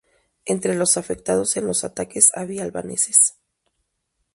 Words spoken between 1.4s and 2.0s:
en los